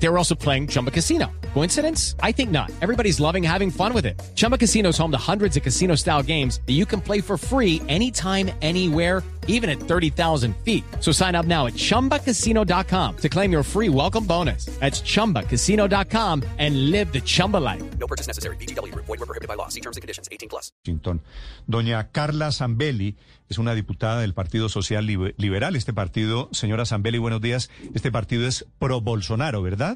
They 0.00 0.08
were 0.08 0.16
also 0.18 0.34
playing 0.36 0.68
Chumba 0.68 0.90
Casino. 0.92 1.26
Coincidence? 1.54 2.14
I 2.22 2.30
think 2.32 2.50
not. 2.52 2.70
Everybody's 2.82 3.18
loving 3.20 3.42
having 3.42 3.70
fun 3.70 3.92
with 3.92 4.06
it. 4.06 4.20
Chumba 4.36 4.56
Casino 4.58 4.90
is 4.90 4.98
home 4.98 5.10
to 5.10 5.18
hundreds 5.18 5.56
of 5.56 5.62
casino 5.64 5.96
style 5.96 6.22
games 6.22 6.60
that 6.66 6.74
you 6.74 6.86
can 6.86 7.00
play 7.00 7.20
for 7.20 7.36
free 7.36 7.82
anytime, 7.88 8.50
anywhere, 8.62 9.22
even 9.48 9.68
at 9.70 9.80
30,000 9.80 10.54
feet. 10.64 10.84
So 11.00 11.10
sign 11.10 11.34
up 11.34 11.46
now 11.46 11.66
at 11.66 11.72
chumbacasino.com 11.74 13.16
to 13.16 13.28
claim 13.28 13.50
your 13.50 13.64
free 13.64 13.88
welcome 13.88 14.24
bonus. 14.24 14.66
That's 14.78 15.00
chumbacasino.com 15.02 16.42
and 16.58 16.90
live 16.92 17.12
the 17.12 17.20
Chumba 17.22 17.56
life. 17.56 17.82
No 17.98 18.06
purchase 18.06 18.26
necessary. 18.28 18.56
BGW. 18.56 18.94
Void 18.94 19.08
were 19.08 19.26
prohibited 19.26 19.48
by 19.48 19.54
law. 19.56 19.68
See 19.68 19.80
terms 19.80 19.96
and 19.96 20.02
conditions. 20.02 20.28
18 20.30 20.48
plus. 20.48 20.70
Washington. 20.84 21.22
Doña 21.66 22.10
Carla 22.12 22.52
Zambelli 22.52 23.16
es 23.48 23.56
una 23.58 23.74
diputada 23.74 24.20
del 24.20 24.34
Partido 24.34 24.68
Social 24.68 25.06
Libe- 25.06 25.34
Liberal. 25.38 25.74
Este 25.76 25.94
partido, 25.94 26.50
señora 26.52 26.84
Zambelli, 26.84 27.16
buenos 27.18 27.40
días. 27.40 27.70
Este 27.94 28.12
partido 28.12 28.46
es 28.46 28.66
pro 28.78 29.00
Bolsonaro, 29.00 29.62
¿verdad? 29.62 29.87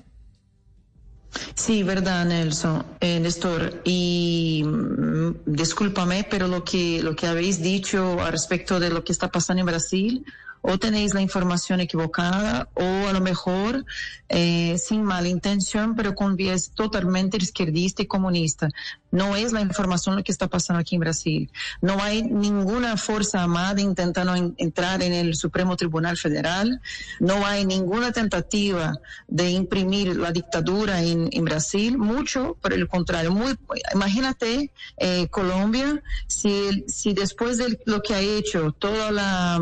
Sí, 1.54 1.82
verdad, 1.82 2.24
Nelson, 2.27 2.84
eh, 3.00 3.20
Néstor. 3.20 3.80
Y 3.84 4.62
mm, 4.64 5.42
discúlpame, 5.46 6.27
pero 6.28 6.48
lo 6.48 6.64
que, 6.64 7.02
lo 7.02 7.16
que 7.16 7.27
habéis 7.27 7.62
dicho 7.62 8.20
al 8.20 8.32
respecto 8.32 8.78
de 8.80 8.90
lo 8.90 9.04
que 9.04 9.12
está 9.12 9.28
pasando 9.28 9.60
en 9.60 9.66
Brasil, 9.66 10.26
o 10.62 10.79
tenéis 10.79 11.12
la 11.12 11.21
información 11.21 11.80
equivocada, 11.80 12.69
o 12.75 13.09
a 13.09 13.12
lo 13.12 13.21
mejor 13.21 13.84
eh, 14.29 14.77
sin 14.79 15.02
mala 15.02 15.29
intención, 15.29 15.95
pero 15.95 16.15
con 16.15 16.37
vías 16.37 16.71
totalmente 16.75 17.37
izquierdista 17.37 18.02
y 18.02 18.07
comunista. 18.07 18.69
No 19.11 19.37
es 19.37 19.52
la 19.52 19.61
información 19.61 20.16
lo 20.16 20.23
que 20.25 20.33
está 20.33 20.47
pasando 20.48 20.80
aquí 20.80 20.95
en 20.95 21.01
Brasil. 21.01 21.51
No 21.83 22.02
hay 22.02 22.23
ninguna 22.23 22.97
fuerza 22.97 23.43
armada 23.43 23.79
intentando 23.80 24.35
en- 24.35 24.54
entrar 24.57 25.02
en 25.02 25.13
el 25.13 25.35
Supremo 25.35 25.77
Tribunal 25.77 26.16
Federal. 26.16 26.80
No 27.21 27.45
hay 27.45 27.66
ninguna 27.66 28.13
tentativa 28.13 28.99
de 29.29 29.51
imprimir 29.51 30.16
la 30.16 30.32
dictadura 30.32 31.02
en, 31.02 31.29
en 31.30 31.45
Brasil. 31.45 31.99
Mucho, 31.99 32.57
por 32.63 32.73
el 32.73 32.88
contrario. 32.88 33.32
Muy, 33.32 33.54
imagínate 33.95 34.71
eh, 34.97 35.29
Colombia, 35.29 36.02
si, 36.26 36.85
si 36.88 37.13
después 37.13 37.59
de 37.59 37.79
lo 37.85 38.01
que 38.01 38.15
ha 38.15 38.21
hecho 38.21 38.73
toda 38.73 39.10
la, 39.10 39.60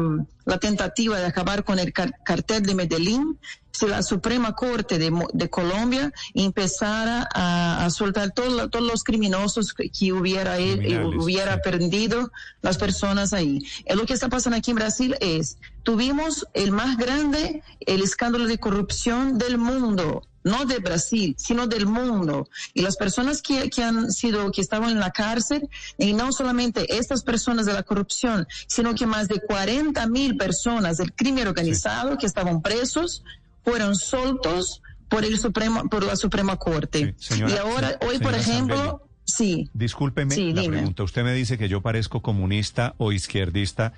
la 0.50 0.58
tentativa 0.58 1.18
de 1.20 1.26
acabar 1.26 1.62
con 1.62 1.78
el 1.78 1.92
car- 1.92 2.12
cartel 2.24 2.62
de 2.64 2.74
Medellín, 2.74 3.38
si 3.70 3.86
la 3.86 4.02
Suprema 4.02 4.52
Corte 4.56 4.98
de, 4.98 5.12
de 5.32 5.48
Colombia 5.48 6.12
empezara 6.34 7.28
a, 7.32 7.84
a 7.84 7.90
soltar 7.90 8.32
todo- 8.32 8.68
todos 8.68 8.84
los 8.84 9.04
criminosos 9.04 9.72
que, 9.72 9.88
que 9.90 10.12
hubiera, 10.12 10.58
él- 10.58 10.78
Criminales, 10.80 11.22
hubiera 11.24 11.54
sí. 11.54 11.60
perdido 11.62 12.32
las 12.62 12.78
personas 12.78 13.32
ahí. 13.32 13.60
Eh, 13.84 13.94
Lo 13.94 14.06
que 14.06 14.12
está 14.14 14.28
pasando 14.28 14.56
aquí 14.58 14.72
en 14.72 14.76
Brasil 14.76 15.14
es, 15.20 15.56
tuvimos 15.84 16.46
el 16.52 16.72
más 16.72 16.96
grande, 16.96 17.62
el 17.86 18.02
escándalo 18.02 18.46
de 18.48 18.58
corrupción 18.58 19.38
del 19.38 19.56
mundo. 19.56 20.26
No 20.42 20.64
de 20.64 20.78
Brasil, 20.78 21.34
sino 21.38 21.66
del 21.66 21.86
mundo. 21.86 22.48
Y 22.72 22.80
las 22.82 22.96
personas 22.96 23.42
que, 23.42 23.68
que 23.68 23.82
han 23.82 24.10
sido, 24.10 24.50
que 24.52 24.60
estaban 24.62 24.90
en 24.90 24.98
la 25.00 25.10
cárcel, 25.10 25.68
y 25.98 26.12
no 26.14 26.32
solamente 26.32 26.96
estas 26.96 27.22
personas 27.22 27.66
de 27.66 27.74
la 27.74 27.82
corrupción, 27.82 28.46
sino 28.66 28.94
que 28.94 29.06
más 29.06 29.28
de 29.28 29.40
40 29.40 30.06
mil 30.06 30.36
personas 30.36 30.96
del 30.96 31.12
crimen 31.12 31.46
organizado 31.46 32.16
que 32.16 32.26
estaban 32.26 32.62
presos, 32.62 33.22
fueron 33.64 33.94
soltos 33.96 34.80
por 35.08 35.24
el 35.24 35.38
Supremo, 35.38 35.88
por 35.90 36.04
la 36.04 36.16
Suprema 36.16 36.56
Corte. 36.56 37.14
Sí, 37.18 37.34
señora- 37.34 37.52
y 37.54 37.56
ahora, 37.58 37.88
sí, 38.00 38.06
hoy, 38.08 38.18
por 38.20 38.34
ejemplo, 38.34 39.06
sí. 39.24 39.68
Discúlpeme 39.74 40.34
Sí, 40.34 40.52
la 40.54 40.62
dime. 40.62 40.76
pregunta. 40.78 41.02
Usted 41.02 41.22
me 41.24 41.34
dice 41.34 41.58
que 41.58 41.68
yo 41.68 41.80
parezco 41.82 42.22
comunista 42.22 42.94
o 42.96 43.12
izquierdista. 43.12 43.92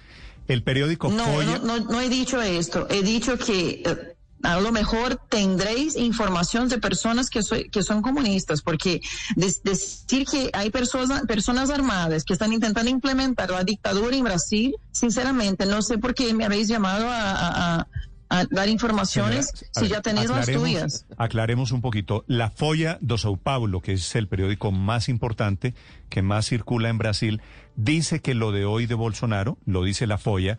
El 0.49 0.65
periódico 0.65 1.09
No, 1.11 1.25
Folla... 1.25 1.59
no, 1.59 1.79
no, 1.79 1.85
no 1.85 2.01
he 2.01 2.09
dicho 2.09 2.43
esto. 2.43 2.89
He 2.91 3.03
dicho 3.03 3.39
que 3.39 3.83
eh, 3.87 4.12
a 4.43 4.61
lo 4.61 4.73
mejor 4.73 5.21
tendréis 5.29 5.97
información 5.97 6.69
de 6.69 6.79
personas 6.79 7.31
que, 7.31 7.43
soy- 7.43 7.69
que 7.71 7.83
son 7.83 8.03
comunistas, 8.03 8.63
porque 8.63 9.01
des- 9.37 9.63
decir 9.63 10.27
que 10.27 10.51
hay 10.53 10.71
personas, 10.71 11.23
personas 11.27 11.71
armadas 11.71 12.25
que 12.25 12.33
están 12.33 12.53
intentando 12.53 12.91
implementar 12.91 13.51
la 13.51 13.65
dictadura 13.65 14.17
en 14.17 14.25
Brasil, 14.25 14.75
sinceramente, 14.91 15.67
no 15.67 15.83
sé 15.83 15.99
por 15.99 16.15
qué 16.15 16.33
me 16.35 16.45
habéis 16.45 16.69
llamado 16.69 17.09
a, 17.09 17.31
a- 17.33 17.77
a- 17.81 17.87
a 18.35 18.47
dar 18.51 18.67
informaciones 18.71 19.49
Señora, 19.49 19.71
si 19.75 19.81
ver, 19.83 19.91
ya 19.91 20.01
tenéis 20.01 20.31
las 20.31 20.47
tuyas. 20.47 21.07
Aclaremos 21.19 21.71
un 21.71 21.83
poquito. 21.83 22.25
La 22.27 22.49
Folha 22.51 22.97
do 23.03 23.17
São 23.19 23.39
Paulo, 23.39 23.83
que 23.83 23.93
es 23.93 24.15
el 24.17 24.27
periódico 24.27 24.73
más 24.73 25.11
importante, 25.11 25.75
que 26.09 26.23
más 26.23 26.47
circula 26.49 26.89
en 26.89 26.97
Brasil, 26.97 27.43
dice 27.77 28.21
que 28.23 28.33
lo 28.35 28.51
de 28.51 28.65
hoy 28.65 28.87
de 28.87 28.95
Bolsonaro, 28.95 29.59
lo 29.67 29.85
dice 29.85 30.07
la 30.07 30.17
Folha, 30.17 30.59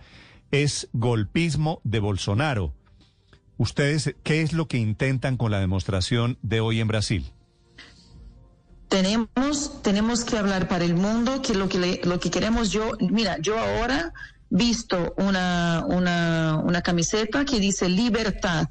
es 0.52 0.88
golpismo 0.94 1.82
de 1.84 2.00
Bolsonaro. 2.00 2.74
¿Ustedes 3.58 4.16
qué 4.24 4.42
es 4.42 4.54
lo 4.54 4.68
que 4.68 4.78
intentan 4.78 5.38
con 5.38 5.52
la 5.52 5.60
demostración 5.60 6.38
de 6.42 6.60
hoy 6.60 6.80
en 6.80 6.88
Brasil? 6.88 7.32
tenemos 8.90 9.82
tenemos 9.82 10.24
que 10.24 10.38
hablar 10.38 10.68
para 10.68 10.86
el 10.86 10.94
mundo 10.94 11.42
que 11.42 11.56
lo 11.56 11.68
que 11.68 11.80
le- 11.80 12.02
lo 12.04 12.20
que 12.20 12.30
queremos 12.30 12.70
yo 12.70 12.92
mira 13.00 13.38
yo 13.40 13.58
ahora 13.58 14.14
visto 14.52 15.14
una 15.18 15.84
una 15.88 16.62
una 16.64 16.82
camiseta 16.84 17.44
que 17.44 17.60
dice 17.60 17.90
libertad 17.90 18.68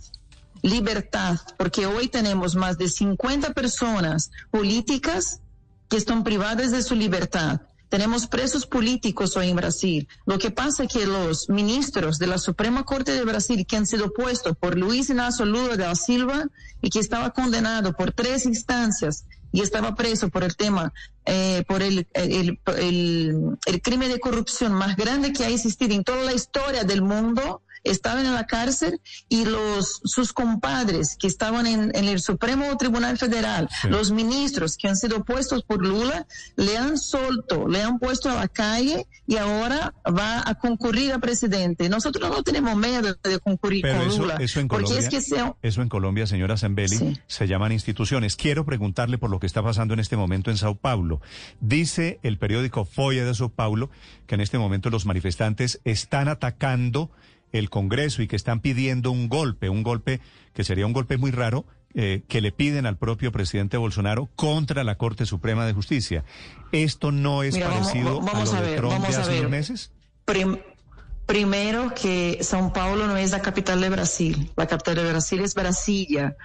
libertad 0.62 1.38
porque 1.56 1.86
hoy 1.86 2.06
tenemos 2.06 2.54
más 2.54 2.78
de 2.78 2.88
50 2.88 3.52
personas 3.52 4.30
políticas 4.52 5.40
que 5.88 5.96
están 5.96 6.22
privadas 6.22 6.70
de 6.70 6.82
su 6.84 6.94
libertad 6.94 7.62
tenemos 7.92 8.26
presos 8.26 8.64
políticos 8.64 9.36
hoy 9.36 9.50
en 9.50 9.56
Brasil. 9.56 10.08
Lo 10.24 10.38
que 10.38 10.50
pasa 10.50 10.84
es 10.84 10.88
que 10.90 11.04
los 11.04 11.50
ministros 11.50 12.18
de 12.18 12.26
la 12.26 12.38
Suprema 12.38 12.84
Corte 12.84 13.12
de 13.12 13.22
Brasil, 13.22 13.66
que 13.66 13.76
han 13.76 13.86
sido 13.86 14.14
puestos 14.14 14.56
por 14.56 14.78
Luis 14.78 15.10
Inácio 15.10 15.44
Lula 15.44 15.76
da 15.76 15.94
Silva 15.94 16.46
y 16.80 16.88
que 16.88 17.00
estaba 17.00 17.34
condenado 17.34 17.92
por 17.92 18.12
tres 18.12 18.46
instancias 18.46 19.26
y 19.52 19.60
estaba 19.60 19.94
preso 19.94 20.30
por 20.30 20.42
el 20.42 20.56
tema, 20.56 20.94
eh, 21.26 21.64
por 21.68 21.82
el, 21.82 22.06
el, 22.14 23.82
crimen 23.82 24.10
de 24.10 24.20
corrupción 24.20 24.72
más 24.72 24.96
grande 24.96 25.34
que 25.34 25.44
ha 25.44 25.50
existido 25.50 25.94
en 25.94 26.02
toda 26.02 26.24
la 26.24 26.32
historia 26.32 26.84
del 26.84 27.02
mundo, 27.02 27.60
estaban 27.84 28.26
en 28.26 28.34
la 28.34 28.46
cárcel 28.46 29.00
y 29.28 29.44
los 29.44 30.00
sus 30.04 30.32
compadres 30.32 31.16
que 31.18 31.26
estaban 31.26 31.66
en, 31.66 31.90
en 31.94 32.04
el 32.06 32.20
Supremo 32.20 32.76
Tribunal 32.76 33.18
Federal, 33.18 33.68
Sí. 33.82 33.88
los 33.88 34.10
ministros 34.12 34.76
que 34.76 34.88
han 34.88 34.96
sido 34.96 35.24
puestos 35.24 35.62
por 35.64 35.84
Lula, 35.84 36.26
le 36.56 36.76
han 36.78 36.98
solto, 36.98 37.66
le 37.68 37.82
han 37.82 37.98
puesto 37.98 38.30
a 38.30 38.34
la 38.34 38.48
calle 38.48 39.06
y 39.26 39.36
ahora 39.36 39.94
va 40.06 40.42
a 40.46 40.54
concurrir 40.56 41.12
a 41.12 41.18
presidente. 41.18 41.88
Nosotros 41.88 42.30
no 42.30 42.42
tenemos 42.42 42.76
miedo 42.76 43.16
de 43.22 43.38
concurrir 43.40 43.82
Pero 43.82 43.98
con 43.98 44.08
eso, 44.08 44.22
Lula, 44.22 44.36
eso 44.40 44.60
en 44.60 44.68
Colombia, 44.68 44.98
es 44.98 45.08
que 45.08 45.20
sea, 45.20 45.54
eso 45.62 45.82
en 45.82 45.88
Colombia, 45.88 46.26
señora 46.26 46.56
Zambelli, 46.56 46.96
Sí. 46.96 47.18
se 47.26 47.48
llaman 47.48 47.72
instituciones. 47.72 48.36
Quiero 48.36 48.64
preguntarle 48.64 49.18
por 49.18 49.30
lo 49.30 49.40
que 49.40 49.46
está 49.46 49.62
pasando 49.62 49.94
en 49.94 50.00
este 50.00 50.16
momento 50.16 50.50
en 50.50 50.56
Sao 50.56 50.74
Paulo. 50.76 51.20
Dice 51.60 52.18
el 52.22 52.38
periódico 52.38 52.84
Folha 52.84 53.24
de 53.24 53.34
Sao 53.34 53.48
Paulo 53.48 53.90
que 54.26 54.34
en 54.34 54.40
este 54.40 54.58
momento 54.58 54.90
los 54.90 55.06
manifestantes 55.06 55.80
están 55.84 56.28
atacando 56.28 57.10
el 57.52 57.70
Congreso 57.70 58.22
y 58.22 58.28
que 58.28 58.36
están 58.36 58.60
pidiendo 58.60 59.10
un 59.10 59.28
golpe, 59.28 59.68
un 59.68 59.82
golpe 59.82 60.20
que 60.54 60.64
sería 60.64 60.86
un 60.86 60.92
golpe 60.92 61.16
muy 61.18 61.30
raro, 61.30 61.64
eh, 61.94 62.22
que 62.28 62.40
le 62.40 62.52
piden 62.52 62.86
al 62.86 62.96
propio 62.96 63.32
presidente 63.32 63.76
Bolsonaro 63.76 64.28
contra 64.36 64.82
la 64.84 64.96
Corte 64.96 65.26
Suprema 65.26 65.66
de 65.66 65.74
Justicia. 65.74 66.24
¿Esto 66.72 67.12
no 67.12 67.42
es 67.42 67.54
Mira, 67.54 67.68
parecido 67.68 68.20
vamos 68.22 68.52
a 68.54 68.56
a 68.56 68.60
lo 68.60 68.66
de 68.66 68.70
ver, 68.72 68.80
Trump 68.80 69.06
de 69.06 69.16
hace 69.16 69.38
unos 69.40 69.50
meses? 69.50 69.92
Prim- 70.24 70.58
primero 71.26 71.92
que 71.94 72.38
São 72.40 72.72
Paulo 72.72 73.06
no 73.06 73.16
es 73.16 73.30
la 73.30 73.40
capital 73.42 73.80
de 73.80 73.90
Brasil. 73.90 74.50
La 74.56 74.66
capital 74.66 74.94
de 74.96 75.04
Brasil 75.08 75.40
es 75.40 75.54
Brasilia. 75.54 76.36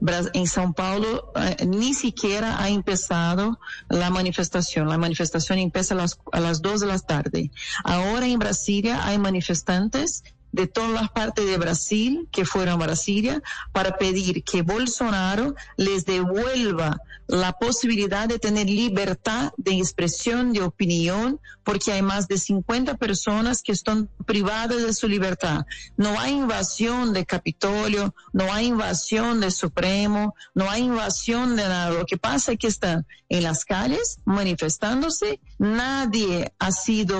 Bra- 0.00 0.28
En 0.34 0.44
São 0.46 0.74
Paulo 0.74 1.32
eh, 1.36 1.64
ni 1.66 1.94
siquiera 1.94 2.60
ha 2.60 2.68
empezado 2.68 3.58
la 3.88 4.10
manifestación. 4.10 4.88
La 4.88 4.98
manifestación 4.98 5.58
empieza 5.58 5.94
a 5.94 5.96
las, 5.96 6.18
a 6.32 6.40
las 6.40 6.60
2 6.60 6.80
de 6.80 6.86
la 6.86 6.98
tarde. 6.98 7.50
Ahora 7.84 8.26
en 8.26 8.38
Brasilia 8.38 9.06
hay 9.06 9.18
manifestantes 9.18 10.22
de 10.52 10.66
todas 10.66 10.92
las 10.92 11.10
partes 11.10 11.46
de 11.46 11.58
Brasil 11.58 12.28
que 12.30 12.44
fueron 12.44 12.80
a 12.80 12.86
Brasilia 12.86 13.42
para 13.72 13.96
pedir 13.96 14.42
que 14.42 14.62
Bolsonaro 14.62 15.54
les 15.76 16.04
devuelva 16.04 16.98
la 17.28 17.52
posibilidad 17.52 18.28
de 18.28 18.38
tener 18.38 18.66
libertad 18.68 19.52
de 19.56 19.78
expresión, 19.78 20.52
de 20.52 20.62
opinión, 20.62 21.40
porque 21.64 21.92
hay 21.92 22.02
más 22.02 22.28
de 22.28 22.38
50 22.38 22.94
personas 22.96 23.62
que 23.62 23.72
están 23.72 24.08
privadas 24.24 24.82
de 24.82 24.92
su 24.94 25.08
libertad. 25.08 25.66
No 25.96 26.18
hay 26.20 26.32
invasión 26.34 27.12
de 27.12 27.26
Capitolio, 27.26 28.14
no 28.32 28.52
hay 28.52 28.66
invasión 28.66 29.40
del 29.40 29.50
Supremo, 29.52 30.34
no 30.54 30.70
hay 30.70 30.82
invasión 30.82 31.56
de 31.56 31.64
nada. 31.64 31.90
Lo 31.90 32.06
que 32.06 32.16
pasa 32.18 32.52
es 32.52 32.58
que 32.58 32.68
están 32.68 33.04
en 33.28 33.42
las 33.42 33.64
calles 33.64 34.18
manifestándose, 34.24 35.40
nadie 35.58 36.52
ha 36.58 36.70
sido 36.70 37.18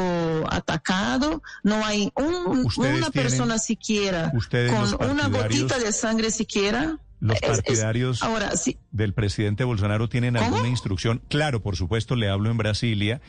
atacado, 0.52 1.42
no 1.64 1.84
hay 1.84 2.12
un- 2.14 2.64
una 3.00 3.10
tienen- 3.10 3.12
persona 3.12 3.58
siquiera 3.58 4.32
con 4.70 5.10
una 5.10 5.28
gotita 5.28 5.78
de 5.78 5.92
sangre 5.92 6.30
siquiera. 6.30 6.98
Los 7.20 7.36
Es- 7.36 7.42
es- 7.42 7.48
partidarios 7.62 8.22
ahora, 8.22 8.56
sí, 8.56 8.78
del 8.90 9.14
presidente 9.14 9.64
Bolsonaro 9.64 10.08
tienen 10.08 10.34
¿Cómo? 10.34 10.46
alguna 10.46 10.68
instrucción. 10.68 11.22
Claro, 11.28 11.62
por 11.62 11.76
supuesto, 11.76 12.14
le 12.16 12.28
hablo 12.28 12.50
en 12.50 12.58
Brasilia, 12.58 13.20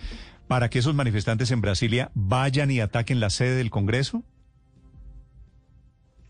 para 0.48 0.70
que 0.70 0.80
esos 0.80 0.94
manifestantes 0.96 1.52
en 1.52 1.62
Brasilia 1.62 2.12
vayan 2.14 2.72
y 2.72 2.80
ataquen 2.82 3.20
la 3.20 3.30
sede 3.30 3.56
del 3.56 3.70
Congreso. 3.70 4.24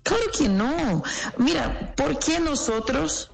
Claro 0.04 0.24
que 0.38 0.48
no. 0.50 1.04
Mira, 1.38 1.94
¿por 1.95 2.18
qué 2.19 2.39
nosotros 2.39 3.31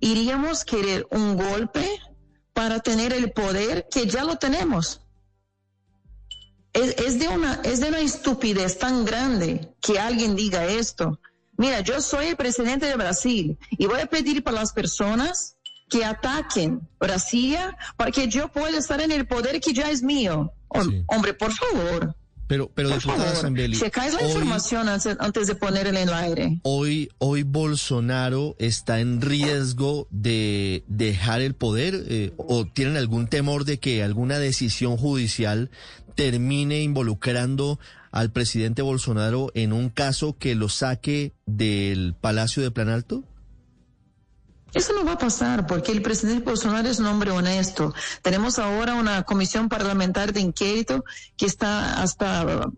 iríamos 0.00 0.62
a 0.62 0.64
querer 0.66 1.06
un 1.10 1.36
golpe 1.36 1.88
para 2.52 2.80
tener 2.80 3.12
el 3.12 3.32
poder 3.32 3.86
que 3.90 4.06
ya 4.06 4.24
lo 4.24 4.36
tenemos? 4.36 5.00
Es, 6.72 6.96
es 6.98 7.18
de 7.18 7.28
una, 7.28 7.60
es 7.64 7.80
de 7.80 7.88
una 7.88 8.00
estupidez 8.00 8.78
tan 8.78 9.04
grande 9.04 9.72
que 9.80 9.98
alguien 9.98 10.34
diga 10.36 10.66
esto. 10.66 11.20
Mira, 11.56 11.80
yo 11.80 12.00
soy 12.00 12.26
el 12.26 12.36
presidente 12.36 12.86
de 12.86 12.96
Brasil 12.96 13.58
y 13.70 13.86
voy 13.86 14.00
a 14.00 14.06
pedir 14.06 14.42
para 14.42 14.58
las 14.60 14.72
personas 14.72 15.56
que 15.88 16.04
ataquen 16.04 16.80
Brasilia 16.98 17.76
para 17.96 18.10
que 18.10 18.26
yo 18.28 18.48
pueda 18.48 18.76
estar 18.78 19.00
en 19.00 19.12
el 19.12 19.26
poder 19.26 19.60
que 19.60 19.72
ya 19.72 19.90
es 19.90 20.02
mío. 20.02 20.52
Hom- 20.68 20.90
Sí. 20.90 21.04
Hombre, 21.06 21.34
por 21.34 21.52
favor. 21.52 22.16
Pero, 22.46 22.70
pero 22.74 22.90
Por 22.90 22.98
diputada 22.98 23.34
Zambelli, 23.36 23.78
la 23.78 23.88
hoy- 24.20 24.26
información 24.26 24.88
antes, 24.88 25.16
antes 25.18 25.46
de 25.46 25.54
ponerla 25.54 26.00
en 26.02 26.08
el 26.08 26.14
aire. 26.14 26.60
Hoy, 26.62 27.10
hoy 27.18 27.42
Bolsonaro 27.42 28.54
está 28.58 29.00
en 29.00 29.22
riesgo 29.22 30.06
de 30.10 30.84
dejar 30.86 31.40
el 31.40 31.54
poder 31.54 32.04
eh, 32.08 32.32
o 32.36 32.66
tienen 32.66 32.96
algún 32.98 33.28
temor 33.28 33.64
de 33.64 33.78
que 33.78 34.02
alguna 34.02 34.38
decisión 34.38 34.96
judicial 34.98 35.70
termine 36.16 36.82
involucrando 36.82 37.78
al 38.14 38.30
presidente 38.30 38.80
Bolsonaro 38.80 39.50
en 39.54 39.72
un 39.72 39.90
caso 39.90 40.38
que 40.38 40.54
lo 40.54 40.68
saque 40.68 41.32
del 41.46 42.14
Palacio 42.14 42.62
de 42.62 42.70
Planalto? 42.70 43.24
Eso 44.72 44.92
no 44.92 45.04
va 45.04 45.14
a 45.14 45.18
pasar 45.18 45.66
porque 45.66 45.90
el 45.90 46.00
presidente 46.00 46.44
Bolsonaro 46.44 46.88
es 46.88 47.00
un 47.00 47.06
hombre 47.06 47.32
honesto. 47.32 47.92
Tenemos 48.22 48.60
ahora 48.60 48.94
una 48.94 49.24
comisión 49.24 49.68
parlamentar 49.68 50.32
de 50.32 50.40
inquérito 50.40 51.04
que 51.36 51.46
está 51.46 52.00
hasta, 52.00 52.70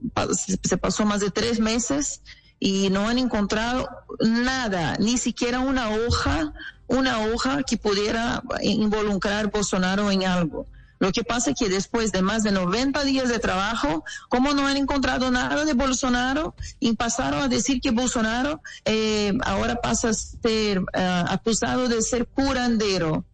se 0.63 0.79
pasó 0.79 1.05
más 1.05 1.21
de 1.21 1.31
tres 1.31 1.61
meses 1.61 2.23
y 2.59 2.89
no 2.89 3.07
han 3.07 3.19
encontrado 3.19 3.91
nada, 4.21 4.97
ni 4.99 5.19
siquiera 5.19 5.61
una 5.61 5.91
hoja, 5.91 6.55
una 6.87 7.21
hoja 7.21 7.63
que 7.63 7.77
pudiera 7.77 8.43
involucrar 8.63 9.45
a 9.45 9.49
Bolsonaro 9.49 10.11
en 10.11 10.25
algo. 10.25 10.67
Lo 10.99 11.13
que 11.13 11.25
pasa 11.25 11.51
es 11.51 11.57
que 11.59 11.69
después 11.69 12.13
de 12.13 12.23
más 12.23 12.43
de 12.43 12.53
90 12.53 13.05
días 13.05 13.29
de 13.29 13.39
trabajo, 13.39 14.05
como 14.29 14.55
no 14.55 14.67
han 14.67 14.77
encontrado 14.77 15.31
nada 15.31 15.65
de 15.65 15.75
Bolsonaro 15.75 16.55
y 16.81 16.95
pasaron 16.95 17.43
a 17.43 17.49
decir 17.49 17.81
que 17.81 17.91
Bolsonaro 17.91 18.63
eh, 18.85 19.33
ahora 19.45 19.77
pasa 19.81 20.09
a 20.11 20.15
ser 20.15 20.83
eh, 20.95 21.25
acusado 21.29 21.89
de 21.89 22.03
ser 22.03 22.27
curandero, 22.27 23.25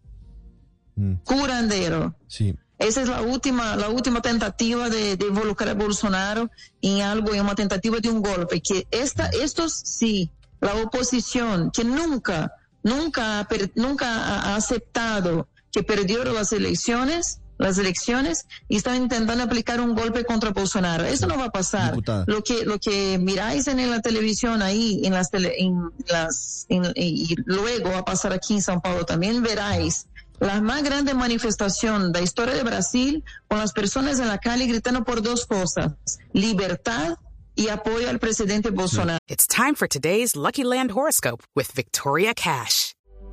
Mm, 0.94 1.14
curandero. 1.24 2.14
sí. 2.28 2.54
Esa 2.78 3.00
es 3.02 3.08
la 3.08 3.22
última, 3.22 3.76
la 3.76 3.90
última 3.90 4.20
tentativa 4.22 4.90
de, 4.90 5.16
de 5.16 5.26
involucrar 5.28 5.70
a 5.70 5.74
Bolsonaro 5.74 6.50
en 6.80 7.00
algo, 7.02 7.32
en 7.32 7.42
una 7.42 7.54
tentativa 7.54 8.00
de 8.00 8.10
un 8.10 8.20
golpe. 8.20 8.60
Que 8.60 8.88
esta, 8.90 9.28
estos 9.28 9.72
sí, 9.84 10.32
la 10.60 10.74
oposición, 10.74 11.70
que 11.70 11.84
nunca, 11.84 12.56
nunca, 12.82 13.46
nunca 13.76 14.08
ha 14.08 14.52
ha 14.52 14.56
aceptado 14.56 15.46
que 15.70 15.84
perdieron 15.84 16.34
las 16.34 16.52
elecciones, 16.52 17.38
las 17.62 17.78
elecciones, 17.78 18.46
y 18.68 18.76
están 18.76 18.96
intentando 19.02 19.44
aplicar 19.44 19.80
un 19.80 19.94
golpe 19.94 20.24
contra 20.24 20.50
Bolsonaro. 20.50 21.04
Eso 21.04 21.26
no 21.26 21.36
va 21.38 21.46
a 21.46 21.50
pasar. 21.50 21.90
Diputada. 21.92 22.24
Lo 22.26 22.42
que, 22.42 22.64
lo 22.64 22.78
que 22.78 23.18
miráis 23.18 23.66
en 23.68 23.90
la 23.90 24.00
televisión 24.00 24.62
ahí, 24.62 25.00
en 25.04 25.12
las, 25.12 25.30
tele- 25.30 25.54
en 25.58 25.90
las, 26.08 26.66
en- 26.68 26.92
y 26.96 27.34
luego 27.44 27.90
va 27.90 27.98
a 27.98 28.04
pasar 28.04 28.32
aquí 28.32 28.54
en 28.54 28.60
São 28.60 28.80
Paulo 28.80 29.04
también, 29.04 29.42
veráis 29.42 30.06
la 30.40 30.60
más 30.60 30.82
grande 30.82 31.14
manifestación 31.14 32.10
de 32.12 32.18
la 32.18 32.24
historia 32.24 32.54
de 32.54 32.64
Brasil 32.64 33.22
con 33.46 33.58
las 33.58 33.72
personas 33.72 34.18
en 34.18 34.26
la 34.26 34.38
calle 34.38 34.66
gritando 34.66 35.04
por 35.04 35.22
dos 35.22 35.46
cosas, 35.46 35.92
libertad 36.32 37.16
y 37.54 37.68
apoyo 37.68 38.08
al 38.08 38.18
presidente 38.18 38.70
Bolsonaro. 38.70 39.18
It's 39.28 39.46
time 39.46 39.74
for 39.76 39.86
today's 39.86 40.34
Lucky 40.34 40.64
Land 40.64 40.90
horoscope 40.92 41.44
with 41.54 41.70
Victoria 41.74 42.34
Cash. 42.34 42.94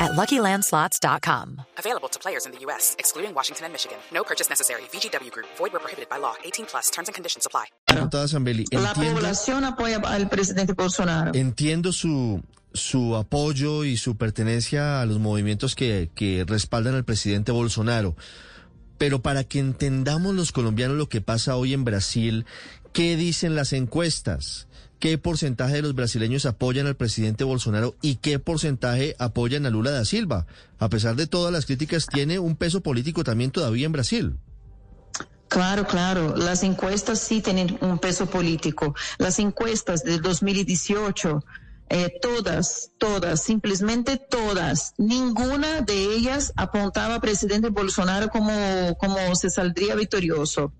at 0.00 0.12
LuckyLandSlots.com. 0.12 1.62
Available 1.78 2.08
to 2.08 2.18
players 2.18 2.46
in 2.46 2.52
the 2.52 2.58
U.S., 2.66 2.94
excluding 2.98 3.34
Washington 3.34 3.64
and 3.66 3.72
Michigan. 3.72 3.98
No 4.12 4.22
purchase 4.24 4.48
necessary. 4.48 4.82
VGW 4.92 5.30
Group, 5.30 5.46
void 5.58 5.72
where 5.72 5.80
prohibited 5.80 6.08
by 6.08 6.18
law. 6.18 6.34
18 6.44 6.66
plus 6.66 6.90
terms 6.90 7.08
and 7.08 7.14
conditions 7.14 7.46
apply. 7.46 7.66
Diputada 7.88 8.26
Zambelli, 8.28 8.64
La 8.72 8.90
entiendo, 8.90 9.14
población 9.20 9.64
apoya 9.64 10.00
al 10.04 10.28
presidente 10.28 10.72
Bolsonaro. 10.74 11.32
entiendo 11.34 11.92
su, 11.92 12.42
su 12.74 13.16
apoyo 13.16 13.84
y 13.84 13.96
su 13.96 14.16
pertenencia 14.16 15.00
a 15.00 15.06
los 15.06 15.18
movimientos 15.18 15.74
que, 15.74 16.10
que 16.14 16.44
respaldan 16.46 16.94
al 16.94 17.04
presidente 17.04 17.52
Bolsonaro. 17.52 18.16
Pero 18.98 19.20
para 19.20 19.44
que 19.44 19.58
entendamos 19.58 20.34
los 20.34 20.52
colombianos 20.52 20.96
lo 20.96 21.08
que 21.08 21.20
pasa 21.20 21.56
hoy 21.56 21.74
en 21.74 21.84
Brasil, 21.84 22.46
¿qué 22.92 23.16
dicen 23.16 23.54
las 23.54 23.72
encuestas? 23.74 24.68
¿Qué 24.98 25.18
porcentaje 25.18 25.74
de 25.74 25.82
los 25.82 25.94
brasileños 25.94 26.46
apoyan 26.46 26.86
al 26.86 26.96
presidente 26.96 27.44
Bolsonaro 27.44 27.94
y 28.00 28.16
qué 28.16 28.38
porcentaje 28.38 29.14
apoyan 29.18 29.66
a 29.66 29.70
Lula 29.70 29.90
da 29.90 30.04
Silva? 30.06 30.46
A 30.78 30.88
pesar 30.88 31.16
de 31.16 31.26
todas 31.26 31.52
las 31.52 31.66
críticas, 31.66 32.06
tiene 32.06 32.38
un 32.38 32.56
peso 32.56 32.80
político 32.80 33.22
también 33.22 33.50
todavía 33.50 33.86
en 33.86 33.92
Brasil. 33.92 34.36
Claro, 35.48 35.86
claro. 35.86 36.34
Las 36.36 36.62
encuestas 36.62 37.20
sí 37.20 37.40
tienen 37.40 37.78
un 37.82 37.98
peso 37.98 38.26
político. 38.26 38.94
Las 39.18 39.38
encuestas 39.38 40.02
de 40.02 40.18
2018, 40.18 41.44
eh, 41.88 42.18
todas, 42.20 42.90
todas, 42.98 43.42
simplemente 43.42 44.16
todas, 44.16 44.94
ninguna 44.96 45.82
de 45.82 46.16
ellas 46.16 46.52
apuntaba 46.56 47.14
al 47.14 47.20
presidente 47.20 47.68
Bolsonaro 47.68 48.28
como, 48.28 48.96
como 48.98 49.34
se 49.36 49.50
saldría 49.50 49.94
victorioso. 49.94 50.72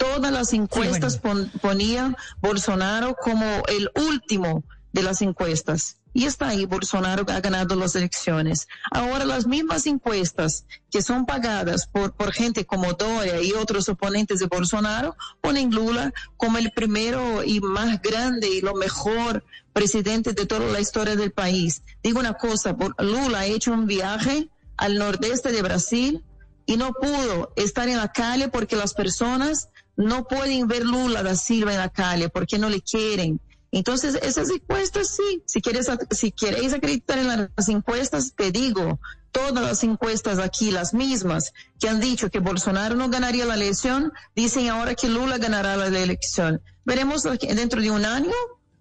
Todas 0.00 0.32
las 0.32 0.52
encuestas 0.54 1.18
pon- 1.18 1.50
ponían 1.60 2.16
Bolsonaro 2.40 3.14
como 3.22 3.44
el 3.68 3.90
último 3.94 4.64
de 4.92 5.02
las 5.02 5.20
encuestas. 5.22 5.98
Y 6.12 6.24
está 6.24 6.48
ahí, 6.48 6.64
Bolsonaro 6.64 7.24
ha 7.28 7.38
ganado 7.40 7.76
las 7.76 7.94
elecciones. 7.94 8.66
Ahora 8.90 9.24
las 9.24 9.46
mismas 9.46 9.86
encuestas 9.86 10.64
que 10.90 11.02
son 11.02 11.24
pagadas 11.26 11.86
por, 11.86 12.12
por 12.14 12.32
gente 12.32 12.64
como 12.64 12.94
Doria 12.94 13.40
y 13.40 13.52
otros 13.52 13.88
oponentes 13.88 14.40
de 14.40 14.46
Bolsonaro 14.46 15.14
ponen 15.40 15.70
Lula 15.70 16.12
como 16.36 16.58
el 16.58 16.72
primero 16.72 17.44
y 17.44 17.60
más 17.60 18.02
grande 18.02 18.48
y 18.48 18.60
lo 18.60 18.74
mejor 18.74 19.44
presidente 19.72 20.32
de 20.32 20.46
toda 20.46 20.66
la 20.66 20.80
historia 20.80 21.14
del 21.14 21.30
país. 21.30 21.82
Digo 22.02 22.18
una 22.18 22.34
cosa, 22.34 22.74
Lula 22.98 23.40
ha 23.40 23.46
hecho 23.46 23.70
un 23.72 23.86
viaje 23.86 24.48
al 24.76 24.98
nordeste 24.98 25.52
de 25.52 25.62
Brasil 25.62 26.24
y 26.66 26.76
no 26.76 26.92
pudo 26.92 27.52
estar 27.54 27.88
en 27.88 27.98
la 27.98 28.10
calle 28.12 28.48
porque 28.48 28.74
las 28.74 28.94
personas 28.94 29.68
no 29.96 30.26
pueden 30.26 30.66
ver 30.68 30.84
Lula 30.84 31.22
da 31.22 31.36
Silva 31.36 31.72
en 31.72 31.78
la 31.78 31.88
calle 31.88 32.28
porque 32.28 32.58
no 32.58 32.68
le 32.68 32.80
quieren. 32.80 33.40
Entonces, 33.72 34.16
esas 34.22 34.50
encuestas 34.50 35.16
sí, 35.16 35.42
si 35.46 35.60
quieres, 35.60 35.88
si 36.10 36.32
queréis 36.32 36.72
acreditar 36.72 37.18
en 37.18 37.50
las 37.56 37.68
encuestas, 37.68 38.32
te 38.34 38.50
digo, 38.50 38.98
todas 39.30 39.64
las 39.64 39.84
encuestas 39.84 40.38
aquí, 40.38 40.70
las 40.72 40.92
mismas, 40.92 41.52
que 41.78 41.88
han 41.88 42.00
dicho 42.00 42.30
que 42.30 42.40
Bolsonaro 42.40 42.96
no 42.96 43.08
ganaría 43.08 43.46
la 43.46 43.54
elección, 43.54 44.12
dicen 44.34 44.68
ahora 44.68 44.94
que 44.94 45.08
Lula 45.08 45.38
ganará 45.38 45.76
la 45.76 45.86
elección. 45.86 46.60
Veremos 46.84 47.22
dentro 47.22 47.80
de 47.80 47.90
un 47.92 48.04
año, 48.04 48.34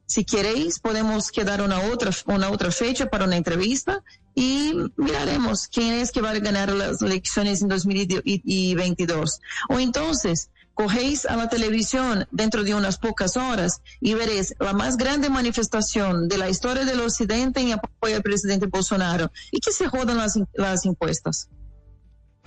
si 0.08 0.26
queréis, 0.26 0.80
podemos 0.80 1.30
quedar 1.30 1.62
una 1.62 1.82
otra, 1.82 2.10
una 2.26 2.50
otra 2.50 2.72
fecha 2.72 3.12
para 3.12 3.26
una 3.26 3.38
entrevista 3.38 4.04
y 4.34 4.74
miraremos 4.98 5.68
quién 5.68 5.94
es 5.94 6.12
que 6.12 6.22
va 6.22 6.32
a 6.32 6.40
ganar 6.40 6.72
las 6.72 7.04
elecciones 7.04 7.62
en 7.62 7.68
2022. 7.68 9.40
O 9.70 9.78
entonces, 9.78 10.50
cogéis 10.80 11.26
a 11.26 11.36
la 11.36 11.50
televisión 11.50 12.26
dentro 12.32 12.64
de 12.64 12.74
unas 12.74 12.98
pocas 12.98 13.36
horas 13.36 13.82
y 14.00 14.14
veréis 14.14 14.56
la 14.60 14.72
más 14.72 14.96
grande 14.96 15.30
manifestación 15.30 16.30
de 16.30 16.38
la 16.38 16.50
historia 16.50 16.86
del 16.86 17.02
Occidente 17.02 17.60
en 17.60 17.74
apoyo 17.74 18.16
al 18.16 18.22
presidente 18.22 18.68
Bolsonaro 18.68 19.30
y 19.52 19.60
que 19.60 19.74
se 19.74 19.90
jodan 19.90 20.16
las, 20.16 20.40
las 20.54 20.86
encuestas. 20.86 21.50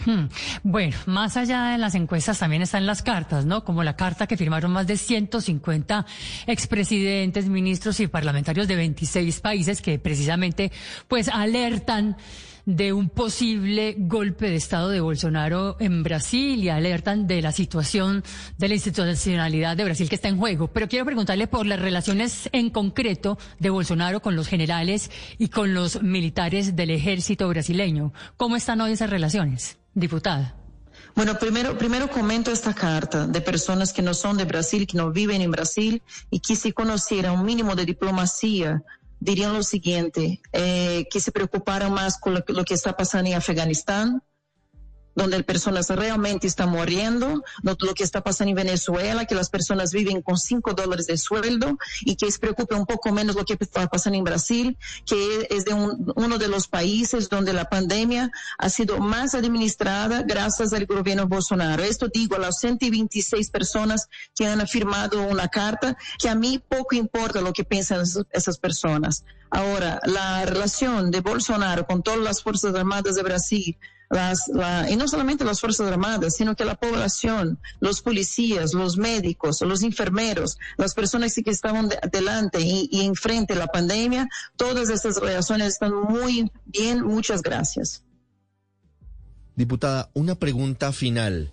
Hmm. 0.06 0.28
Bueno, 0.62 0.96
más 1.04 1.36
allá 1.36 1.72
de 1.72 1.78
las 1.78 1.94
encuestas 1.94 2.38
también 2.38 2.62
están 2.62 2.86
las 2.86 3.02
cartas, 3.02 3.44
¿no? 3.44 3.64
Como 3.64 3.84
la 3.84 3.96
carta 3.96 4.26
que 4.26 4.38
firmaron 4.38 4.72
más 4.72 4.86
de 4.86 4.96
150 4.96 6.06
expresidentes, 6.46 7.50
ministros 7.50 8.00
y 8.00 8.06
parlamentarios 8.06 8.66
de 8.66 8.76
26 8.76 9.40
países 9.40 9.82
que 9.82 9.98
precisamente 9.98 10.72
pues 11.06 11.28
alertan 11.28 12.16
de 12.66 12.92
un 12.92 13.08
posible 13.08 13.94
golpe 13.98 14.48
de 14.48 14.56
Estado 14.56 14.88
de 14.88 15.00
Bolsonaro 15.00 15.76
en 15.80 16.02
Brasil 16.02 16.62
y 16.62 16.68
alertan 16.68 17.26
de 17.26 17.42
la 17.42 17.52
situación 17.52 18.22
de 18.58 18.68
la 18.68 18.74
institucionalidad 18.74 19.76
de 19.76 19.84
Brasil 19.84 20.08
que 20.08 20.14
está 20.14 20.28
en 20.28 20.38
juego. 20.38 20.68
Pero 20.68 20.88
quiero 20.88 21.04
preguntarle 21.04 21.46
por 21.46 21.66
las 21.66 21.80
relaciones 21.80 22.48
en 22.52 22.70
concreto 22.70 23.38
de 23.58 23.70
Bolsonaro 23.70 24.20
con 24.20 24.36
los 24.36 24.48
generales 24.48 25.10
y 25.38 25.48
con 25.48 25.74
los 25.74 26.02
militares 26.02 26.76
del 26.76 26.90
ejército 26.90 27.48
brasileño. 27.48 28.12
¿Cómo 28.36 28.56
están 28.56 28.80
hoy 28.80 28.92
esas 28.92 29.10
relaciones, 29.10 29.78
diputada? 29.94 30.56
Bueno, 31.14 31.38
primero, 31.38 31.76
primero 31.76 32.08
comento 32.08 32.50
esta 32.50 32.74
carta 32.74 33.26
de 33.26 33.40
personas 33.40 33.92
que 33.92 34.02
no 34.02 34.14
son 34.14 34.38
de 34.38 34.44
Brasil, 34.44 34.86
que 34.86 34.96
no 34.96 35.10
viven 35.10 35.42
en 35.42 35.50
Brasil 35.50 36.02
y 36.30 36.40
que 36.40 36.56
si 36.56 36.72
conocieran 36.72 37.38
un 37.38 37.44
mínimo 37.44 37.74
de 37.74 37.84
diplomacia 37.84 38.82
dirían 39.22 39.54
lo 39.54 39.62
siguiente, 39.62 40.40
eh, 40.52 41.06
que 41.10 41.20
se 41.20 41.30
preocuparan 41.30 41.92
más 41.92 42.18
con 42.18 42.34
lo, 42.34 42.44
lo 42.48 42.64
que 42.64 42.74
está 42.74 42.96
pasando 42.96 43.30
en 43.30 43.36
Afganistán, 43.36 44.22
donde 45.14 45.42
personas 45.42 45.88
realmente 45.90 46.46
están 46.46 46.70
muriendo, 46.70 47.42
lo 47.62 47.94
que 47.94 48.04
está 48.04 48.22
pasando 48.22 48.50
en 48.50 48.56
Venezuela, 48.56 49.24
que 49.24 49.34
las 49.34 49.50
personas 49.50 49.92
viven 49.92 50.22
con 50.22 50.36
cinco 50.36 50.72
dólares 50.74 51.06
de 51.06 51.16
sueldo 51.18 51.78
y 52.02 52.16
que 52.16 52.30
se 52.30 52.38
preocupe 52.38 52.74
un 52.74 52.86
poco 52.86 53.12
menos 53.12 53.36
lo 53.36 53.44
que 53.44 53.56
está 53.58 53.86
pasando 53.86 54.18
en 54.18 54.24
Brasil, 54.24 54.78
que 55.06 55.46
es 55.50 55.64
de 55.64 55.74
un, 55.74 56.12
uno 56.16 56.38
de 56.38 56.48
los 56.48 56.68
países 56.68 57.28
donde 57.28 57.52
la 57.52 57.68
pandemia 57.68 58.30
ha 58.58 58.68
sido 58.68 58.98
más 58.98 59.34
administrada 59.34 60.22
gracias 60.22 60.72
al 60.72 60.86
gobierno 60.86 61.26
Bolsonaro. 61.26 61.82
Esto 61.82 62.08
digo 62.08 62.36
a 62.36 62.40
las 62.40 62.58
126 62.58 63.50
personas 63.50 64.08
que 64.34 64.46
han 64.46 64.66
firmado 64.66 65.22
una 65.22 65.48
carta, 65.48 65.96
que 66.18 66.28
a 66.28 66.34
mí 66.34 66.62
poco 66.66 66.94
importa 66.94 67.40
lo 67.40 67.52
que 67.52 67.64
piensan 67.64 68.04
esas 68.30 68.58
personas. 68.58 69.24
Ahora, 69.50 70.00
la 70.04 70.44
relación 70.46 71.10
de 71.10 71.20
Bolsonaro 71.20 71.86
con 71.86 72.02
todas 72.02 72.20
las 72.20 72.42
Fuerzas 72.42 72.74
Armadas 72.74 73.16
de 73.16 73.22
Brasil, 73.22 73.78
las, 74.12 74.46
la, 74.48 74.90
y 74.90 74.96
no 74.96 75.08
solamente 75.08 75.44
las 75.44 75.60
Fuerzas 75.60 75.90
Armadas, 75.90 76.36
sino 76.36 76.54
que 76.54 76.66
la 76.66 76.76
población, 76.76 77.58
los 77.80 78.02
policías, 78.02 78.74
los 78.74 78.98
médicos, 78.98 79.62
los 79.62 79.82
enfermeros, 79.82 80.58
las 80.76 80.94
personas 80.94 81.34
que 81.34 81.50
estaban 81.50 81.88
de, 81.88 81.98
delante 82.12 82.60
y, 82.60 82.88
y 82.92 83.06
enfrente 83.06 83.54
de 83.54 83.58
la 83.58 83.68
pandemia, 83.68 84.28
todas 84.56 84.90
estas 84.90 85.16
relaciones 85.16 85.68
están 85.68 85.94
muy 85.94 86.52
bien. 86.66 87.02
Muchas 87.02 87.40
gracias. 87.42 88.04
Diputada, 89.56 90.10
una 90.12 90.34
pregunta 90.34 90.92
final. 90.92 91.50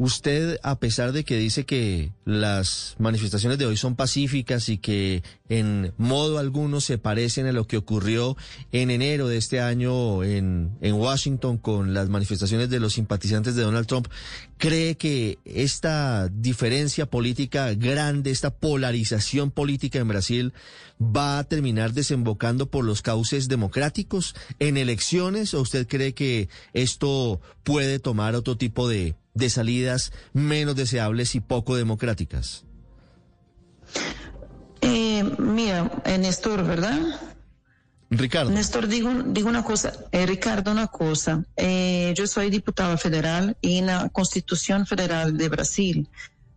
Usted, 0.00 0.60
a 0.62 0.78
pesar 0.78 1.10
de 1.10 1.24
que 1.24 1.36
dice 1.36 1.66
que 1.66 2.12
las 2.24 2.94
manifestaciones 3.00 3.58
de 3.58 3.66
hoy 3.66 3.76
son 3.76 3.96
pacíficas 3.96 4.68
y 4.68 4.78
que 4.78 5.24
en 5.48 5.92
modo 5.96 6.38
alguno 6.38 6.80
se 6.80 6.98
parecen 6.98 7.46
a 7.46 7.52
lo 7.52 7.66
que 7.66 7.76
ocurrió 7.76 8.36
en 8.70 8.92
enero 8.92 9.26
de 9.26 9.38
este 9.38 9.60
año 9.60 10.22
en, 10.22 10.70
en 10.82 10.94
Washington 10.94 11.58
con 11.58 11.94
las 11.94 12.08
manifestaciones 12.10 12.70
de 12.70 12.78
los 12.78 12.92
simpatizantes 12.92 13.56
de 13.56 13.62
Donald 13.62 13.88
Trump, 13.88 14.06
¿cree 14.56 14.96
que 14.96 15.40
esta 15.44 16.28
diferencia 16.28 17.06
política 17.06 17.74
grande, 17.74 18.30
esta 18.30 18.50
polarización 18.54 19.50
política 19.50 19.98
en 19.98 20.06
Brasil 20.06 20.52
va 21.02 21.40
a 21.40 21.44
terminar 21.44 21.92
desembocando 21.92 22.70
por 22.70 22.84
los 22.84 23.02
cauces 23.02 23.48
democráticos 23.48 24.36
en 24.60 24.76
elecciones 24.76 25.54
o 25.54 25.60
usted 25.60 25.88
cree 25.88 26.14
que 26.14 26.48
esto 26.72 27.40
puede 27.64 27.98
tomar 27.98 28.36
otro 28.36 28.56
tipo 28.56 28.88
de 28.88 29.16
de 29.38 29.50
salidas 29.50 30.12
menos 30.32 30.76
deseables 30.76 31.34
y 31.34 31.40
poco 31.40 31.76
democráticas? 31.76 32.64
Eh, 34.80 35.24
mira, 35.38 35.90
eh, 36.04 36.18
Néstor, 36.18 36.64
¿verdad? 36.64 36.98
Ricardo. 38.10 38.50
Néstor, 38.50 38.88
digo, 38.88 39.10
digo 39.26 39.48
una 39.48 39.62
cosa, 39.62 39.92
eh, 40.12 40.24
Ricardo, 40.24 40.72
una 40.72 40.86
cosa. 40.86 41.44
Eh, 41.56 42.14
yo 42.16 42.26
soy 42.26 42.48
diputada 42.48 42.96
federal 42.96 43.56
y 43.60 43.78
en 43.78 43.86
la 43.86 44.08
Constitución 44.08 44.86
Federal 44.86 45.36
de 45.36 45.48
Brasil 45.48 46.08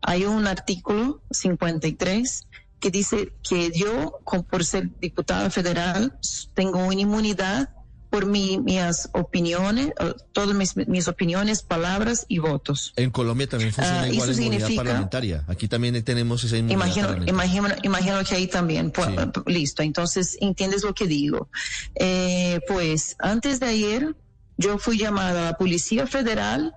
hay 0.02 0.26
un 0.26 0.48
artículo 0.48 1.22
53 1.30 2.48
que 2.80 2.90
dice 2.90 3.34
que 3.48 3.72
yo, 3.72 4.20
por 4.50 4.66
ser 4.66 4.90
diputada 5.00 5.50
federal, 5.50 6.18
tengo 6.54 6.80
una 6.80 7.02
inmunidad 7.02 7.70
por 8.12 8.26
mi, 8.26 8.60
mis 8.60 9.10
opiniones, 9.14 9.94
todas 10.34 10.54
mis, 10.54 10.76
mis, 10.76 11.08
opiniones, 11.08 11.64
palabras 11.64 12.26
y 12.28 12.40
votos. 12.40 12.92
En 12.98 13.10
Colombia 13.10 13.48
también 13.48 13.72
funciona 13.72 14.04
uh, 14.04 14.12
igual 14.12 14.30
la 14.30 14.36
inmunidad 14.36 14.76
parlamentaria. 14.76 15.46
Aquí 15.48 15.70
también 15.70 16.04
tenemos 16.04 16.44
esa 16.44 16.58
inmunidad 16.58 16.88
imagino, 16.88 17.26
imagino, 17.26 17.70
imagino, 17.84 18.24
que 18.26 18.36
ahí 18.36 18.48
también. 18.48 18.92
Pues, 18.92 19.08
sí. 19.08 19.42
Listo, 19.46 19.82
entonces 19.82 20.38
entiendes 20.42 20.84
lo 20.84 20.94
que 20.94 21.08
digo. 21.08 21.50
Eh, 21.96 22.60
pues 22.68 23.16
antes 23.20 23.62
de 23.62 23.68
ayer 23.68 24.16
yo 24.58 24.78
fui 24.78 24.98
llamada 24.98 25.48
a 25.48 25.52
la 25.52 25.58
Policía 25.58 26.06
Federal 26.06 26.76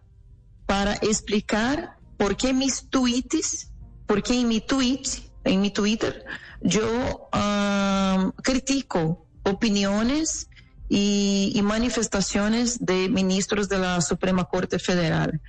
para 0.67 0.95
explicar 0.95 1.97
por 2.17 2.37
qué 2.37 2.53
mis 2.53 2.89
tweets, 2.91 3.73
por 4.07 4.23
qué 4.23 4.41
en 4.41 4.47
mi 4.47 4.61
tweet, 4.61 5.03
en 5.43 5.61
mi 5.61 5.73
Twitter, 5.73 6.25
yo 6.63 7.29
um, 7.35 8.31
critico 8.41 9.27
opiniones 9.43 10.49
y, 10.89 11.61
manifestaciones 11.63 12.85
de 12.85 13.09
ministros 13.09 13.69
de 13.69 13.79
la 13.79 14.01
Suprema 14.01 14.45
Corte 14.45 14.79
Federal. 14.79 15.41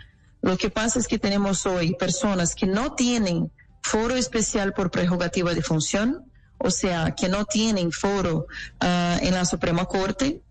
Lo 0.41 0.57
que 0.57 0.69
pasa 0.69 0.99
es 0.99 1.07
que 1.07 1.19
tenemos 1.19 1.65
hoy 1.65 1.95
personas 1.95 2.55
que 2.55 2.67
no 2.67 2.93
tienen 2.93 3.51
foro 3.81 4.15
especial 4.15 4.73
por 4.73 4.91
prerrogativa 4.91 5.53
de 5.53 5.61
función, 5.61 6.31
o 6.57 6.71
sea, 6.71 7.11
que 7.11 7.27
no 7.27 7.45
tienen 7.45 7.91
foro 7.91 8.47
uh, 8.81 9.17
en 9.21 9.33
la 9.33 9.45
Suprema 9.45 9.85
Corte 9.85 10.41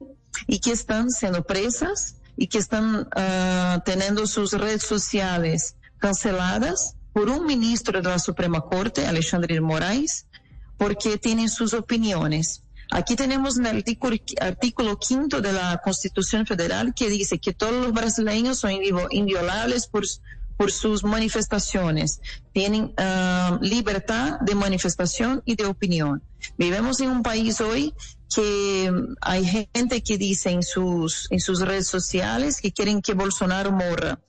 y 0.47 0.59
que 0.59 0.73
están 0.73 1.11
siendo 1.11 1.43
presas 1.45 2.17
y 2.37 2.49
que 2.49 2.59
están 2.59 3.09
uh, 3.17 3.81
teniendo 3.85 4.27
sus 4.27 4.53
redes 4.53 4.83
sociales 4.83 5.77
canceladas 5.99 6.97
por 7.13 7.29
un 7.29 7.47
ministro 7.47 8.03
de 8.03 8.09
la 8.09 8.19
Suprema 8.19 8.61
Corte, 8.61 9.07
Alexandre 9.07 9.61
Moraes, 9.61 10.27
porque 10.77 11.17
tienen 11.17 11.49
sus 11.49 11.73
opiniones. 11.73 12.64
Aquí 12.91 13.17
tenemos 13.17 13.57
un 13.57 13.67
artículo, 13.67 14.17
artículo 14.41 14.99
quinto 14.99 15.41
de 15.41 15.53
la 15.53 15.81
Constitución 15.83 16.47
Federal 16.47 16.95
que 16.95 17.09
dice 17.09 17.39
que 17.39 17.53
todos 17.53 17.75
los 17.75 17.93
brasileños 17.93 18.59
son 18.59 18.73
inviolables 19.11 19.87
por, 19.87 20.05
sus 20.71 21.03
manifestaciones, 21.03 22.21
tienen 22.53 22.95
uh, 22.97 23.59
libertad 23.61 24.39
de 24.41 24.55
manifestación 24.55 25.43
y 25.45 25.57
de 25.57 25.67
opinión. 25.67 26.23
Vivimos 26.57 27.01
en 27.01 27.11
un 27.11 27.23
país 27.23 27.61
hoy 27.61 27.93
que 28.35 28.93
hay 29.21 29.45
gente 29.45 30.03
que 30.03 30.17
dice 30.17 30.51
en 30.51 30.63
sus, 30.63 31.27
en 31.31 31.41
sus 31.41 31.61
redes 31.61 31.87
sociales 31.87 32.61
que 32.61 32.73
quieren 32.73 33.03
que 33.03 33.15
Bolsonaro 33.15 33.73
morra, 33.73 34.21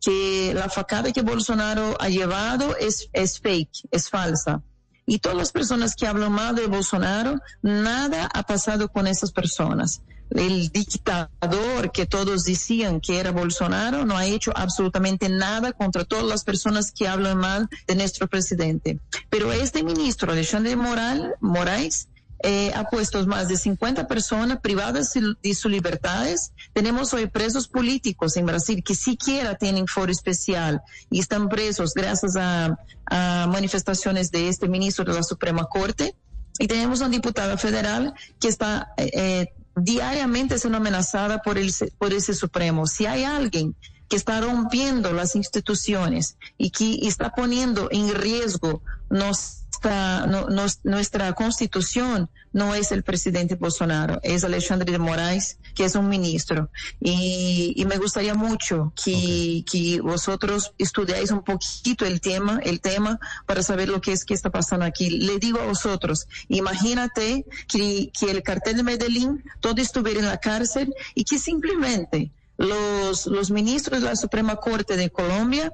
que 0.00 0.52
la 0.54 0.68
facada 0.68 1.12
que 1.12 1.22
Bolsonaro 1.22 1.96
ha 2.00 2.08
llevado 2.08 2.76
es, 2.76 3.08
es 3.12 3.40
fake, 3.40 3.88
es 3.90 4.08
falsa. 4.08 4.62
Y 5.06 5.18
todas 5.18 5.36
las 5.36 5.52
personas 5.52 5.94
que 5.94 6.06
hablan 6.06 6.32
mal 6.32 6.54
de 6.54 6.66
Bolsonaro, 6.66 7.40
nada 7.62 8.28
ha 8.32 8.42
pasado 8.42 8.88
con 8.88 9.06
esas 9.06 9.32
personas. 9.32 10.02
El 10.30 10.70
dictador 10.70 11.92
que 11.92 12.06
todos 12.06 12.44
decían 12.44 13.00
que 13.00 13.20
era 13.20 13.30
Bolsonaro 13.30 14.06
no 14.06 14.16
ha 14.16 14.26
hecho 14.26 14.52
absolutamente 14.56 15.28
nada 15.28 15.72
contra 15.72 16.04
todas 16.04 16.24
las 16.24 16.44
personas 16.44 16.92
que 16.92 17.06
hablan 17.06 17.38
mal 17.38 17.68
de 17.86 17.94
nuestro 17.94 18.26
presidente. 18.26 18.98
Pero 19.28 19.52
este 19.52 19.84
ministro, 19.84 20.32
Alexandre 20.32 20.74
Moral, 20.76 21.34
Moraes, 21.40 22.08
eh, 22.46 22.72
ha 22.74 22.84
puesto 22.84 23.26
más 23.26 23.48
de 23.48 23.56
50 23.56 24.06
personas 24.06 24.60
privadas 24.60 25.14
de 25.14 25.54
sus 25.54 25.70
libertades. 25.70 26.52
Tenemos 26.74 27.14
hoy 27.14 27.26
presos 27.26 27.68
políticos 27.68 28.36
en 28.36 28.44
Brasil 28.44 28.84
que 28.84 28.94
siquiera 28.94 29.54
tienen 29.54 29.86
foro 29.86 30.12
especial 30.12 30.82
y 31.10 31.20
están 31.20 31.48
presos 31.48 31.94
gracias 31.94 32.36
a, 32.36 32.78
a 33.06 33.46
manifestaciones 33.48 34.30
de 34.30 34.50
este 34.50 34.68
ministro 34.68 35.06
de 35.06 35.14
la 35.14 35.22
Suprema 35.22 35.64
Corte. 35.64 36.14
Y 36.58 36.66
tenemos 36.66 37.00
una 37.00 37.08
diputada 37.08 37.56
federal 37.56 38.12
que 38.38 38.48
está 38.48 38.92
eh, 38.98 39.46
diariamente 39.74 40.58
siendo 40.58 40.76
amenazada 40.76 41.40
por, 41.40 41.56
el, 41.56 41.72
por 41.96 42.12
ese 42.12 42.34
Supremo. 42.34 42.86
Si 42.86 43.06
hay 43.06 43.24
alguien 43.24 43.74
que 44.06 44.16
está 44.16 44.42
rompiendo 44.42 45.14
las 45.14 45.34
instituciones 45.34 46.36
y 46.58 46.68
que 46.68 47.08
está 47.08 47.30
poniendo 47.30 47.88
en 47.90 48.14
riesgo 48.14 48.82
nos 49.08 49.63
nuestra, 49.84 50.26
no, 50.26 50.48
no, 50.48 50.66
nuestra 50.84 51.32
constitución 51.34 52.30
no 52.52 52.74
es 52.74 52.92
el 52.92 53.02
presidente 53.02 53.56
Bolsonaro, 53.56 54.20
es 54.22 54.44
Alexandre 54.44 54.90
de 54.90 54.98
Moraes, 54.98 55.58
que 55.74 55.84
es 55.84 55.94
un 55.94 56.08
ministro. 56.08 56.70
Y, 57.00 57.74
y 57.76 57.84
me 57.84 57.98
gustaría 57.98 58.34
mucho 58.34 58.92
que, 59.02 59.12
okay. 59.12 59.64
que 59.64 60.00
vosotros 60.00 60.72
estudiáis 60.78 61.30
un 61.30 61.42
poquito 61.42 62.06
el 62.06 62.20
tema, 62.20 62.60
el 62.62 62.80
tema 62.80 63.18
para 63.46 63.62
saber 63.62 63.88
lo 63.88 64.00
que 64.00 64.12
es 64.12 64.24
que 64.24 64.34
está 64.34 64.50
pasando 64.50 64.86
aquí. 64.86 65.10
Le 65.10 65.38
digo 65.38 65.60
a 65.60 65.66
vosotros, 65.66 66.26
imagínate 66.48 67.44
que, 67.68 68.10
que 68.18 68.30
el 68.30 68.42
cartel 68.42 68.76
de 68.76 68.82
Medellín 68.82 69.44
todo 69.60 69.80
estuviera 69.80 70.20
en 70.20 70.26
la 70.26 70.38
cárcel 70.38 70.94
y 71.14 71.24
que 71.24 71.38
simplemente 71.38 72.30
los, 72.56 73.26
los 73.26 73.50
ministros 73.50 74.00
de 74.00 74.08
la 74.08 74.16
Suprema 74.16 74.56
Corte 74.56 74.96
de 74.96 75.10
Colombia 75.10 75.72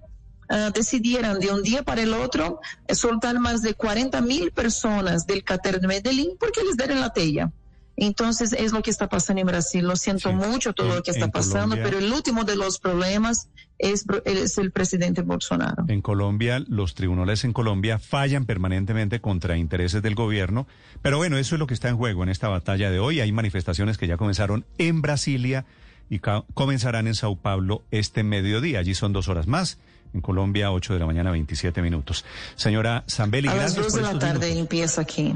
uh, 0.50 0.70
decidieran 0.74 1.38
de 1.40 1.50
un 1.52 1.62
día 1.62 1.82
para 1.82 2.02
el 2.02 2.12
otro 2.12 2.60
soltar 2.92 3.38
más 3.38 3.62
de 3.62 3.74
40 3.74 4.20
mil 4.20 4.50
personas 4.50 5.26
del 5.26 5.44
cartel 5.44 5.80
de 5.80 5.86
Medellín 5.88 6.30
porque 6.38 6.62
les 6.64 6.76
dieron 6.76 7.00
la 7.00 7.12
tella. 7.12 7.50
Entonces 7.96 8.54
es 8.54 8.72
lo 8.72 8.80
que 8.82 8.90
está 8.90 9.08
pasando 9.10 9.42
en 9.42 9.46
Brasil. 9.46 9.86
Lo 9.86 9.94
siento 9.94 10.30
Sí. 10.30 10.34
mucho 10.34 10.72
todo 10.72 10.88
En- 10.88 10.96
lo 10.96 11.02
que 11.02 11.10
está 11.10 11.28
pasando, 11.28 11.76
Colombia- 11.76 11.84
pero 11.84 11.98
el 11.98 12.10
último 12.12 12.44
de 12.44 12.56
los 12.56 12.78
problemas 12.78 13.50
es, 13.78 14.06
es 14.24 14.56
el 14.56 14.70
presidente 14.72 15.20
Bolsonaro. 15.20 15.84
En 15.88 16.00
Colombia, 16.00 16.64
los 16.66 16.94
tribunales 16.94 17.44
en 17.44 17.52
Colombia 17.52 17.98
fallan 17.98 18.46
permanentemente 18.46 19.20
contra 19.20 19.58
intereses 19.58 20.00
del 20.02 20.14
gobierno. 20.14 20.66
Pero 21.02 21.18
bueno, 21.18 21.36
eso 21.36 21.56
es 21.56 21.58
lo 21.58 21.66
que 21.66 21.74
está 21.74 21.90
en 21.90 21.96
juego 21.98 22.22
en 22.22 22.30
esta 22.30 22.48
batalla 22.48 22.90
de 22.90 23.00
hoy. 23.00 23.20
Hay 23.20 23.32
manifestaciones 23.32 23.98
que 23.98 24.06
ya 24.06 24.16
comenzaron 24.16 24.64
en 24.78 25.02
Brasilia 25.02 25.66
y 26.08 26.20
comenzarán 26.54 27.06
en 27.06 27.14
Sao 27.14 27.36
Paulo 27.36 27.82
este 27.90 28.22
mediodía. 28.22 28.78
Allí 28.78 28.94
son 28.94 29.12
dos 29.12 29.28
horas 29.28 29.46
más. 29.46 29.78
En 30.14 30.20
Colombia, 30.20 30.72
8 30.72 30.94
de 30.94 30.98
la 31.00 31.06
mañana, 31.06 31.30
27 31.30 31.82
minutos. 31.82 32.24
Señora 32.56 33.04
Zambelli, 33.08 33.48
A 33.48 33.54
las 33.54 33.74
gracias 33.74 33.84
dos 33.84 33.92
por 33.92 34.02
de 34.02 34.12
la 34.14 34.18
tarde 34.18 34.38
minutos. 34.46 34.60
empieza 34.60 35.00
aquí. 35.02 35.34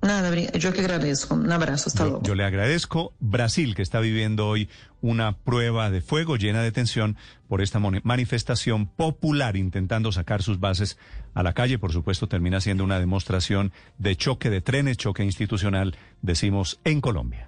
Nada, 0.00 0.32
yo 0.52 0.72
que 0.72 0.80
agradezco. 0.80 1.34
Un 1.34 1.50
abrazo, 1.50 1.88
hasta 1.88 2.04
Yo, 2.04 2.10
luego. 2.10 2.22
yo 2.24 2.34
le 2.36 2.44
agradezco. 2.44 3.12
Brasil, 3.18 3.74
que 3.74 3.82
está 3.82 3.98
viviendo 3.98 4.46
hoy 4.46 4.68
una 5.00 5.32
prueba 5.36 5.90
de 5.90 6.00
fuego 6.02 6.36
llena 6.36 6.62
de 6.62 6.70
tensión 6.70 7.16
por 7.48 7.62
esta 7.62 7.80
manifestación 7.80 8.86
popular 8.86 9.56
intentando 9.56 10.12
sacar 10.12 10.40
sus 10.42 10.60
bases 10.60 10.98
a 11.34 11.42
la 11.42 11.52
calle. 11.52 11.80
Por 11.80 11.92
supuesto, 11.92 12.28
termina 12.28 12.60
siendo 12.60 12.84
una 12.84 13.00
demostración 13.00 13.72
de 13.98 14.14
choque 14.14 14.50
de 14.50 14.60
trenes, 14.60 14.98
choque 14.98 15.24
institucional, 15.24 15.96
decimos, 16.22 16.78
en 16.84 17.00
Colombia. 17.00 17.47